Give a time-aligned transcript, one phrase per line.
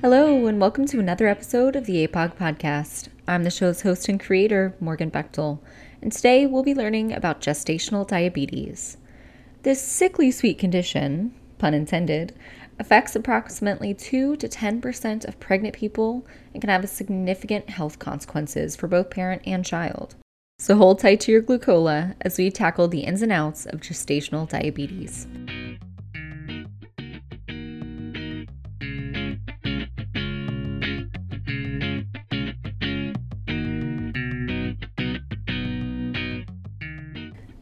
[0.00, 3.08] Hello, and welcome to another episode of the APOG podcast.
[3.26, 5.58] I'm the show's host and creator, Morgan Bechtel,
[6.00, 8.96] and today we'll be learning about gestational diabetes.
[9.64, 12.32] This sickly sweet condition, pun intended,
[12.78, 18.86] affects approximately 2 to 10% of pregnant people and can have significant health consequences for
[18.86, 20.14] both parent and child.
[20.60, 24.48] So hold tight to your glucola as we tackle the ins and outs of gestational
[24.48, 25.26] diabetes.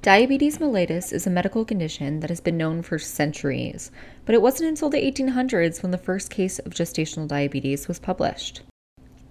[0.06, 3.91] Diabetes mellitus is a medical condition that has been known for centuries,
[4.24, 8.62] but it wasn't until the 1800s when the first case of gestational diabetes was published.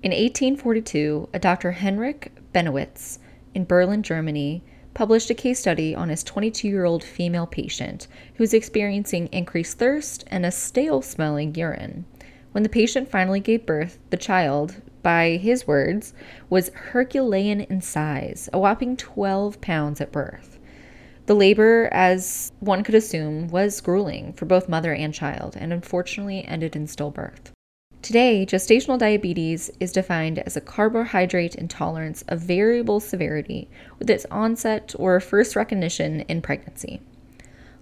[0.04, 1.72] In 1842, a Dr.
[1.72, 3.20] Henrik Bennewitz
[3.54, 8.44] in Berlin, Germany, published a case study on his 22 year old female patient who
[8.44, 12.04] was experiencing increased thirst and a stale smelling urine.
[12.52, 16.14] When the patient finally gave birth, the child, by his words,
[16.50, 20.55] was Herculean in size, a whopping 12 pounds at birth.
[21.26, 26.46] The labor, as one could assume, was grueling for both mother and child, and unfortunately
[26.46, 27.52] ended in stillbirth.
[28.04, 34.94] Today, gestational diabetes is defined as a carbohydrate intolerance of variable severity with its onset
[35.00, 37.02] or first recognition in pregnancy.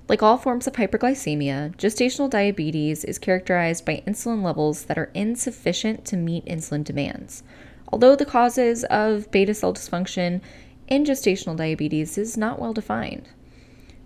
[0.08, 6.06] Like all forms of hyperglycemia, gestational diabetes is characterized by insulin levels that are insufficient
[6.06, 7.44] to meet insulin demands.
[7.92, 10.40] Although the causes of beta cell dysfunction
[10.88, 13.30] in gestational diabetes is not well defined.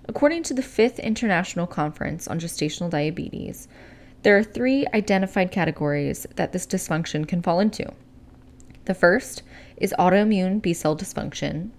[0.08, 3.68] According to the Fifth International Conference on Gestational Diabetes,
[4.24, 7.92] there are three identified categories that this dysfunction can fall into.
[8.86, 9.44] The first
[9.76, 11.70] is autoimmune B cell dysfunction.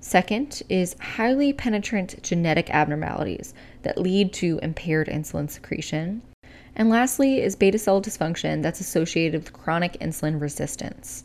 [0.00, 6.22] Second is highly penetrant genetic abnormalities that lead to impaired insulin secretion.
[6.76, 11.24] And lastly is beta cell dysfunction that's associated with chronic insulin resistance.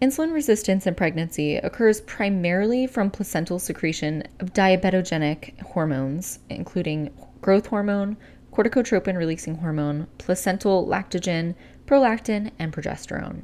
[0.00, 7.10] Insulin resistance in pregnancy occurs primarily from placental secretion of diabetogenic hormones, including
[7.40, 8.16] growth hormone,
[8.52, 13.42] corticotropin releasing hormone, placental lactogen, prolactin, and progesterone.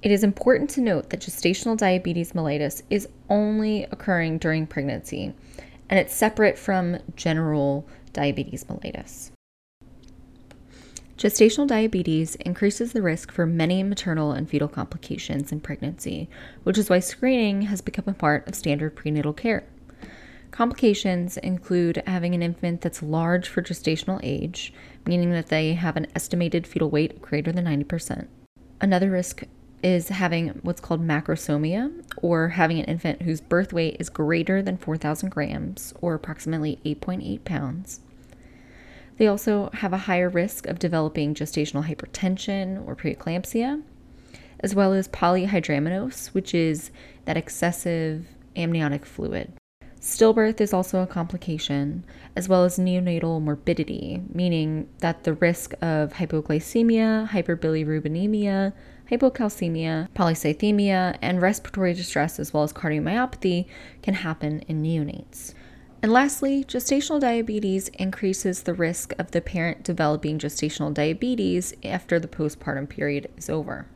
[0.00, 5.34] It is important to note that gestational diabetes mellitus is only occurring during pregnancy,
[5.90, 9.32] and it's separate from general diabetes mellitus.
[11.20, 16.30] Gestational diabetes increases the risk for many maternal and fetal complications in pregnancy,
[16.62, 19.64] which is why screening has become a part of standard prenatal care.
[20.50, 24.72] Complications include having an infant that's large for gestational age,
[25.04, 28.26] meaning that they have an estimated fetal weight greater than 90%.
[28.80, 29.42] Another risk
[29.82, 31.92] is having what's called macrosomia,
[32.22, 37.44] or having an infant whose birth weight is greater than 4,000 grams, or approximately 8.8
[37.44, 38.00] pounds.
[39.20, 43.82] They also have a higher risk of developing gestational hypertension or preeclampsia,
[44.60, 46.90] as well as polyhydramnios, which is
[47.26, 48.24] that excessive
[48.56, 49.52] amniotic fluid.
[50.00, 52.02] Stillbirth is also a complication,
[52.34, 58.72] as well as neonatal morbidity, meaning that the risk of hypoglycemia, hyperbilirubinemia,
[59.10, 63.66] hypocalcemia, polycythemia, and respiratory distress, as well as cardiomyopathy,
[64.00, 65.52] can happen in neonates.
[66.02, 72.28] And lastly, gestational diabetes increases the risk of the parent developing gestational diabetes after the
[72.28, 73.86] postpartum period is over.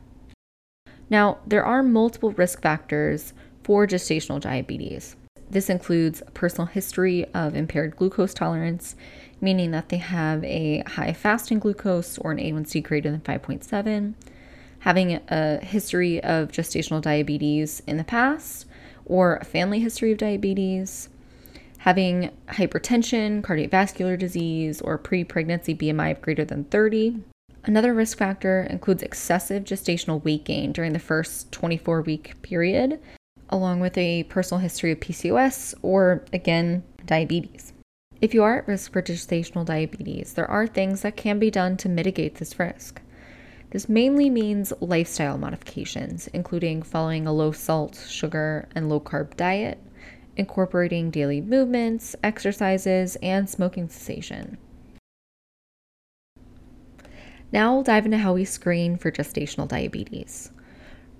[1.09, 3.33] Now, there are multiple risk factors
[3.63, 5.15] for gestational diabetes.
[5.49, 8.95] This includes a personal history of impaired glucose tolerance,
[9.41, 14.13] meaning that they have a high fasting glucose or an A1C greater than 5.7,
[14.79, 18.67] having a history of gestational diabetes in the past,
[19.05, 21.09] or a family history of diabetes,
[21.85, 27.23] having hypertension, cardiovascular disease, or pre pregnancy BMI of greater than 30.
[27.63, 32.99] Another risk factor includes excessive gestational weight gain during the first 24 week period,
[33.49, 37.71] along with a personal history of PCOS or, again, diabetes.
[38.19, 41.77] If you are at risk for gestational diabetes, there are things that can be done
[41.77, 42.99] to mitigate this risk.
[43.69, 49.77] This mainly means lifestyle modifications, including following a low salt, sugar, and low carb diet,
[50.37, 54.57] incorporating daily movements, exercises, and smoking cessation.
[57.51, 60.51] Now we'll dive into how we screen for gestational diabetes.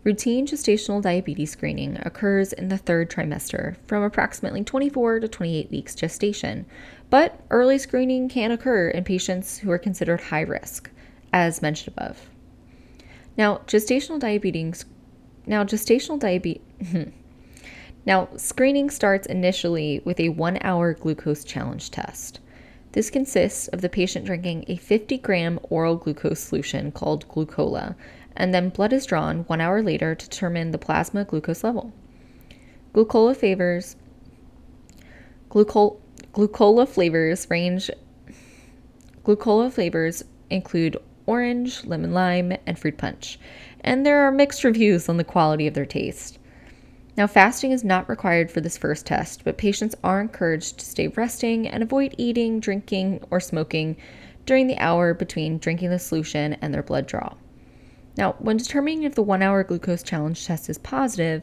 [0.03, 5.95] Routine gestational diabetes screening occurs in the third trimester from approximately 24 to 28 weeks
[5.95, 6.65] gestation,
[7.09, 10.91] but early screening can occur in patients who are considered high risk,
[11.33, 12.29] as mentioned above.
[13.37, 14.85] Now, gestational diabetes
[15.47, 16.61] now gestational diabetes
[18.05, 22.39] Now, screening starts initially with a one hour glucose challenge test.
[22.91, 27.95] This consists of the patient drinking a 50 gram oral glucose solution called glucola,
[28.37, 31.91] and then blood is drawn one hour later to determine the plasma glucose level.
[32.93, 33.95] Glucola flavors
[35.49, 35.97] glucol,
[36.33, 37.89] glucola flavors range
[39.23, 43.39] glucola flavors include orange, lemon lime, and fruit punch,
[43.81, 46.37] and there are mixed reviews on the quality of their taste.
[47.17, 51.07] Now, fasting is not required for this first test, but patients are encouraged to stay
[51.07, 53.95] resting and avoid eating, drinking, or smoking
[54.45, 57.35] during the hour between drinking the solution and their blood draw.
[58.17, 61.41] Now, when determining if the one hour glucose challenge test is positive,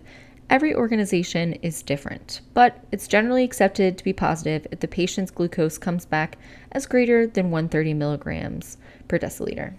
[0.50, 5.78] every organization is different, but it's generally accepted to be positive if the patient's glucose
[5.78, 6.36] comes back
[6.70, 8.76] as greater than 130 milligrams
[9.08, 9.72] per deciliter.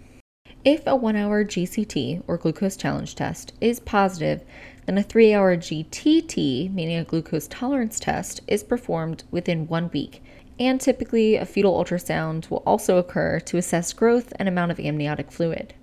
[0.64, 4.42] If a one hour GCT or glucose challenge test is positive,
[4.86, 10.22] then a three hour GTT, meaning a glucose tolerance test, is performed within one week.
[10.58, 15.30] And typically, a fetal ultrasound will also occur to assess growth and amount of amniotic
[15.30, 15.74] fluid.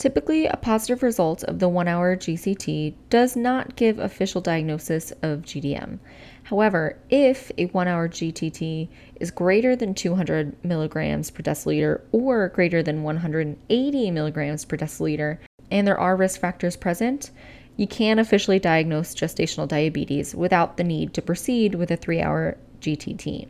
[0.00, 5.42] Typically, a positive result of the one hour GCT does not give official diagnosis of
[5.42, 5.98] GDM.
[6.44, 12.82] However, if a one hour GTT is greater than 200 milligrams per deciliter or greater
[12.82, 15.36] than 180 milligrams per deciliter,
[15.70, 17.30] and there are risk factors present,
[17.76, 22.56] you can officially diagnose gestational diabetes without the need to proceed with a three hour
[22.80, 23.48] GTT.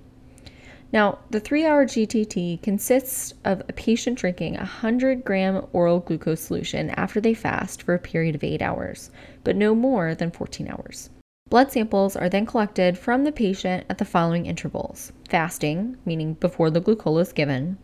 [0.93, 6.41] Now, the three hour GTT consists of a patient drinking a 100 gram oral glucose
[6.41, 9.13] solution after they fast for a period of 8 hours,
[9.45, 11.11] but no more than 14 hours.
[11.49, 16.71] Blood samples are then collected from the patient at the following intervals fasting, meaning before
[16.71, 17.79] the glucose is given,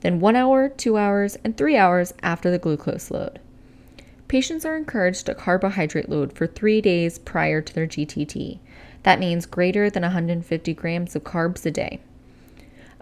[0.00, 3.38] then 1 hour, 2 hours, and 3 hours after the glucose load.
[4.26, 8.58] Patients are encouraged to carbohydrate load for three days prior to their GTT.
[9.04, 12.00] That means greater than 150 grams of carbs a day.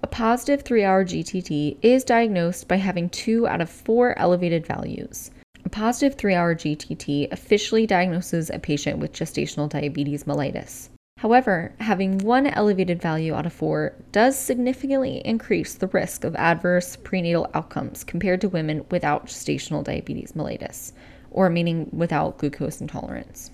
[0.00, 5.32] A positive three hour GTT is diagnosed by having two out of four elevated values.
[5.64, 10.90] A positive three hour GTT officially diagnoses a patient with gestational diabetes mellitus.
[11.18, 16.94] However, having one elevated value out of four does significantly increase the risk of adverse
[16.94, 20.92] prenatal outcomes compared to women without gestational diabetes mellitus,
[21.32, 23.50] or meaning without glucose intolerance.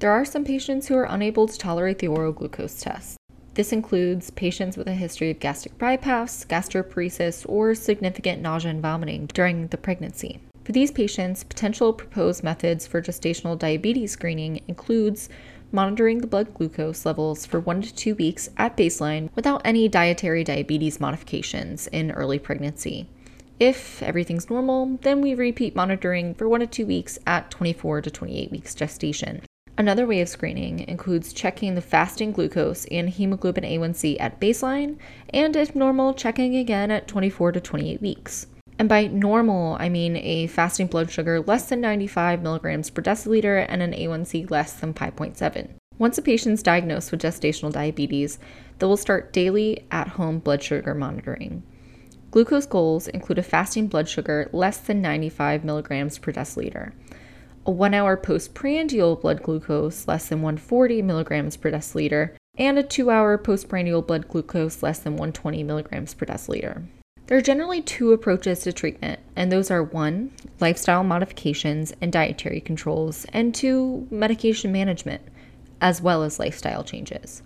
[0.00, 3.16] There are some patients who are unable to tolerate the oral glucose test.
[3.58, 9.26] This includes patients with a history of gastric bypass, gastroparesis, or significant nausea and vomiting
[9.34, 10.38] during the pregnancy.
[10.62, 15.28] For these patients, potential proposed methods for gestational diabetes screening includes
[15.72, 20.44] monitoring the blood glucose levels for 1 to 2 weeks at baseline without any dietary
[20.44, 23.08] diabetes modifications in early pregnancy.
[23.58, 28.10] If everything's normal, then we repeat monitoring for 1 to 2 weeks at 24 to
[28.12, 29.42] 28 weeks gestation.
[29.78, 34.98] Another way of screening includes checking the fasting glucose and hemoglobin A1C at baseline,
[35.30, 38.48] and if normal, checking again at 24 to 28 weeks.
[38.76, 43.64] And by normal, I mean a fasting blood sugar less than 95 milligrams per deciliter
[43.68, 45.68] and an A1C less than 5.7.
[45.96, 48.40] Once a patient's diagnosed with gestational diabetes,
[48.80, 51.62] they will start daily at home blood sugar monitoring.
[52.32, 56.92] Glucose goals include a fasting blood sugar less than 95 milligrams per deciliter
[57.70, 63.38] one hour postprandial blood glucose less than 140 milligrams per deciliter, and a two hour
[63.38, 66.86] postprandial blood glucose less than 120 milligrams per deciliter.
[67.26, 72.60] There are generally two approaches to treatment, and those are one, lifestyle modifications and dietary
[72.60, 75.20] controls, and two, medication management,
[75.80, 77.42] as well as lifestyle changes.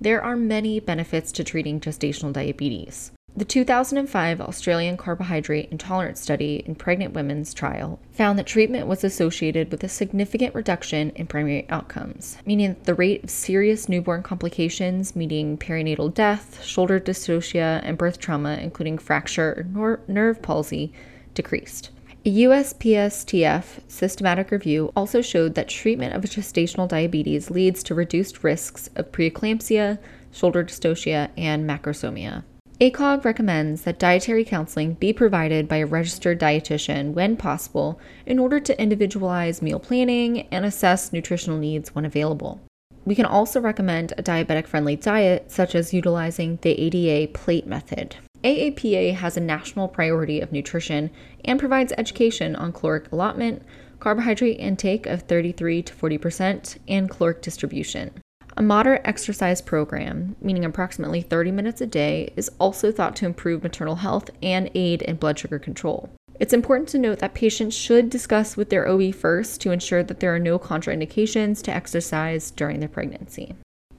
[0.00, 3.10] There are many benefits to treating gestational diabetes.
[3.34, 9.70] The 2005 Australian Carbohydrate Intolerance Study in Pregnant Women's Trial found that treatment was associated
[9.72, 15.16] with a significant reduction in primary outcomes, meaning that the rate of serious newborn complications,
[15.16, 20.92] meaning perinatal death, shoulder dystocia, and birth trauma, including fracture or nerve palsy,
[21.32, 21.88] decreased.
[22.26, 28.90] A USPSTF systematic review also showed that treatment of gestational diabetes leads to reduced risks
[28.94, 29.98] of preeclampsia,
[30.32, 32.44] shoulder dystocia, and macrosomia.
[32.82, 38.58] ACOG recommends that dietary counseling be provided by a registered dietitian when possible in order
[38.58, 42.60] to individualize meal planning and assess nutritional needs when available.
[43.04, 48.16] We can also recommend a diabetic friendly diet, such as utilizing the ADA plate method.
[48.42, 51.12] AAPA has a national priority of nutrition
[51.44, 53.62] and provides education on caloric allotment,
[54.00, 58.10] carbohydrate intake of 33 to 40%, and caloric distribution.
[58.54, 63.62] A moderate exercise program, meaning approximately 30 minutes a day, is also thought to improve
[63.62, 66.10] maternal health and aid in blood sugar control.
[66.38, 70.20] It's important to note that patients should discuss with their OB first to ensure that
[70.20, 73.54] there are no contraindications to exercise during their pregnancy.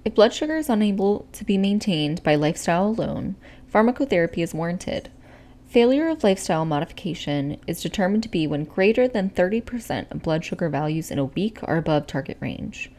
[0.06, 3.36] If blood sugar is unable to be maintained by lifestyle alone,
[3.74, 5.10] pharmacotherapy is warranted.
[5.66, 10.70] Failure of lifestyle modification is determined to be when greater than 30% of blood sugar
[10.70, 12.92] values in a week are above target range.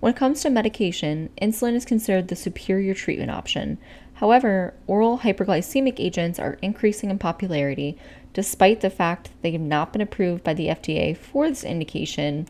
[0.00, 3.78] When it comes to medication, insulin is considered the superior treatment option.
[4.14, 7.98] However, oral hyperglycemic agents are increasing in popularity
[8.32, 12.46] despite the fact that they have not been approved by the FDA for this indication,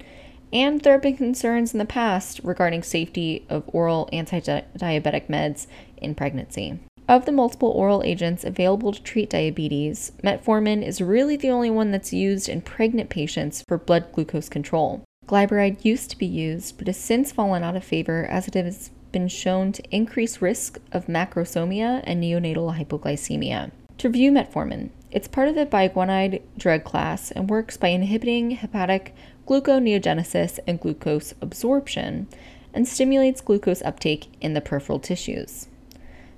[0.52, 6.14] and there have been concerns in the past regarding safety of oral anti-diabetic meds in
[6.14, 6.80] pregnancy.
[7.08, 11.92] Of the multiple oral agents available to treat diabetes, metformin is really the only one
[11.92, 15.04] that's used in pregnant patients for blood glucose control.
[15.26, 18.90] Glyburide used to be used, but has since fallen out of favor as it has
[19.10, 23.72] been shown to increase risk of macrosomia and neonatal hypoglycemia.
[23.98, 29.14] To review metformin, it's part of the biguanide drug class and works by inhibiting hepatic
[29.46, 32.28] gluconeogenesis and glucose absorption
[32.74, 35.68] and stimulates glucose uptake in the peripheral tissues.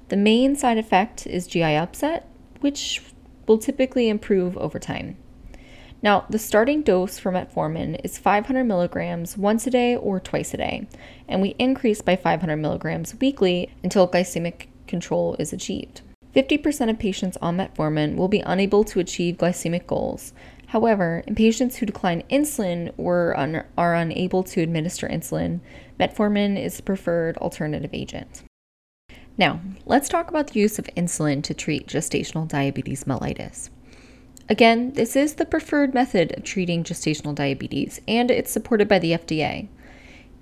[0.09, 2.29] The main side effect is GI upset,
[2.61, 3.03] which
[3.47, 5.17] will typically improve over time.
[6.01, 10.59] Now, the starting dose for metformin is 500 milligrams once a day or twice a
[10.59, 10.87] day,
[11.27, 16.03] and we increase by 500 milligrams weekly until glycemic control is achieved.
[16.37, 20.33] 50% of patients on metformin will be unable to achieve glycemic goals.
[20.69, 25.61] However, in patients who decline insulin or un- are unable to administer insulin,
[25.99, 28.45] metformin is the preferred alternative agent.
[29.37, 33.71] Now, let's talk about the use of insulin to treat gestational diabetes mellitus.
[34.51, 39.13] Again, this is the preferred method of treating gestational diabetes, and it's supported by the
[39.13, 39.69] FDA.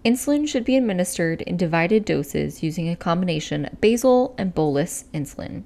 [0.05, 5.65] Insulin should be administered in divided doses using a combination of basal and bolus insulin.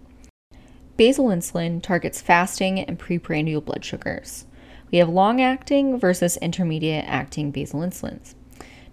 [0.97, 4.47] Basal insulin targets fasting and preprandial blood sugars.
[4.91, 8.35] We have long acting versus intermediate acting basal insulins.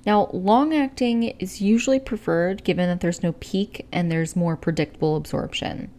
[0.06, 5.16] Now, long acting is usually preferred given that there's no peak and there's more predictable
[5.16, 5.92] absorption.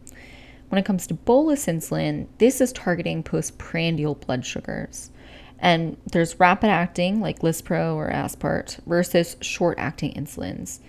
[0.69, 5.11] When it comes to bolus insulin, this is targeting postprandial blood sugars.
[5.59, 10.81] And there's rapid acting like Lispro or Aspart versus short acting insulins.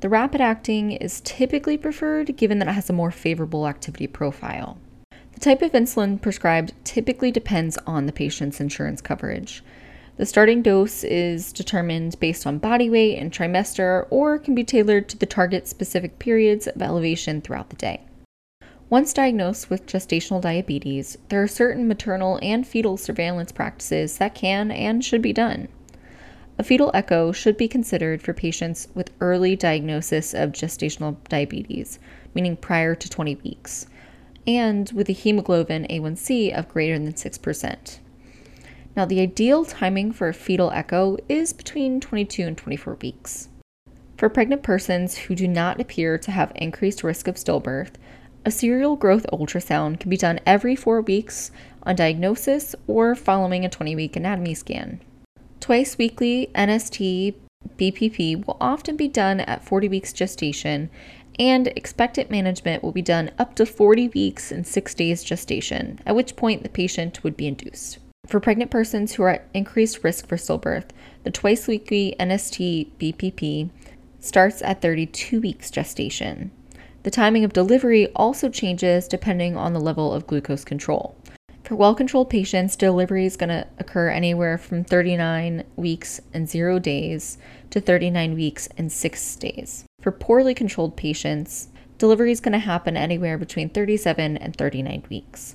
[0.00, 4.78] The rapid acting is typically preferred given that it has a more favorable activity profile.
[5.34, 9.62] The type of insulin prescribed typically depends on the patient's insurance coverage.
[10.16, 15.08] The starting dose is determined based on body weight and trimester or can be tailored
[15.10, 18.00] to the target specific periods of elevation throughout the day.
[18.90, 24.72] Once diagnosed with gestational diabetes, there are certain maternal and fetal surveillance practices that can
[24.72, 25.68] and should be done.
[26.58, 32.00] A fetal echo should be considered for patients with early diagnosis of gestational diabetes,
[32.34, 33.86] meaning prior to 20 weeks,
[34.44, 37.98] and with a hemoglobin A1C of greater than 6%.
[38.96, 43.48] Now, the ideal timing for a fetal echo is between 22 and 24 weeks.
[44.16, 47.92] For pregnant persons who do not appear to have increased risk of stillbirth,
[48.44, 51.50] a serial growth ultrasound can be done every four weeks
[51.82, 55.00] on diagnosis or following a 20 week anatomy scan.
[55.60, 57.34] Twice weekly NST
[57.76, 60.88] BPP will often be done at 40 weeks gestation,
[61.38, 66.14] and expectant management will be done up to 40 weeks and 6 days gestation, at
[66.14, 67.98] which point the patient would be induced.
[68.26, 70.90] For pregnant persons who are at increased risk for stillbirth,
[71.24, 73.70] the twice weekly NST BPP
[74.20, 76.50] starts at 32 weeks gestation.
[77.02, 81.16] The timing of delivery also changes depending on the level of glucose control.
[81.64, 86.78] For well controlled patients, delivery is going to occur anywhere from 39 weeks and 0
[86.78, 87.38] days
[87.70, 89.84] to 39 weeks and 6 days.
[90.02, 95.54] For poorly controlled patients, delivery is going to happen anywhere between 37 and 39 weeks.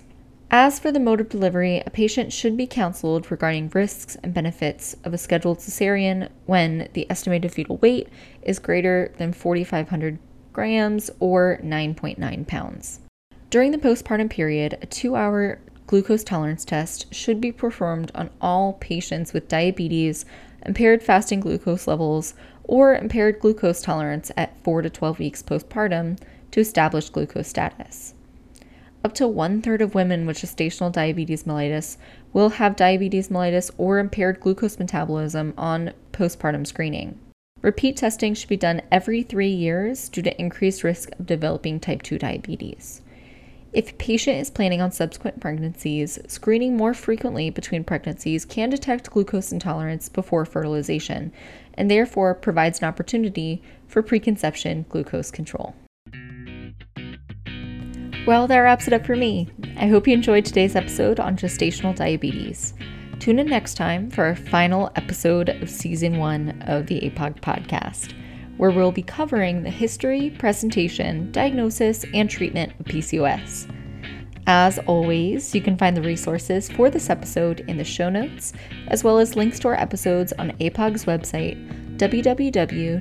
[0.50, 4.96] As for the mode of delivery, a patient should be counseled regarding risks and benefits
[5.04, 8.08] of a scheduled cesarean when the estimated fetal weight
[8.42, 10.18] is greater than 4,500
[10.56, 13.02] grams or 9.9 pounds.
[13.50, 18.74] During the postpartum period, a two hour glucose tolerance test should be performed on all
[18.74, 20.26] patients with diabetes,
[20.66, 26.18] impaired fasting glucose levels, or impaired glucose tolerance at 4 to 12 weeks postpartum
[26.52, 28.14] to establish glucose status.
[29.04, 31.98] Up to one third of women with gestational diabetes mellitus
[32.32, 37.20] will have diabetes mellitus or impaired glucose metabolism on postpartum screening.
[37.62, 42.04] Repeat testing should be done every three years due to increased risk of developing type
[42.04, 43.02] 2 diabetes.
[43.74, 49.10] If a patient is planning on subsequent pregnancies, screening more frequently between pregnancies can detect
[49.10, 51.34] glucose intolerance before fertilization
[51.74, 55.76] and therefore provides an opportunity for preconception glucose control.
[58.28, 59.50] Well, that wraps it up for me.
[59.78, 62.74] I hope you enjoyed today's episode on gestational diabetes.
[63.20, 68.14] Tune in next time for our final episode of season one of the APOG podcast,
[68.58, 73.72] where we'll be covering the history, presentation, diagnosis, and treatment of PCOS.
[74.48, 78.54] As always, you can find the resources for this episode in the show notes,
[78.90, 81.58] as well as links to our episodes on APOG's website,
[81.98, 82.96] www.paobgyn.org.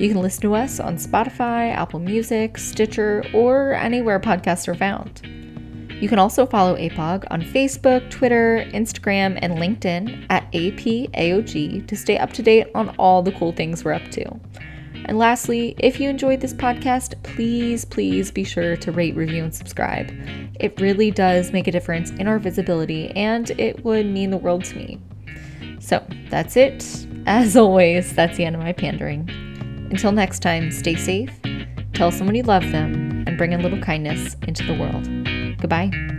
[0.00, 5.41] You can listen to us on Spotify, Apple Music, Stitcher, or anywhere podcasts are found.
[6.02, 12.18] You can also follow APOG on Facebook, Twitter, Instagram, and LinkedIn at APAOG to stay
[12.18, 14.40] up to date on all the cool things we're up to.
[15.04, 19.54] And lastly, if you enjoyed this podcast, please, please be sure to rate, review, and
[19.54, 20.12] subscribe.
[20.58, 24.64] It really does make a difference in our visibility, and it would mean the world
[24.64, 25.00] to me.
[25.78, 26.84] So that's it.
[27.26, 29.30] As always, that's the end of my pandering.
[29.92, 31.30] Until next time, stay safe,
[31.92, 35.21] tell someone you love them, and bring a little kindness into the world.
[35.62, 36.11] Goodbye.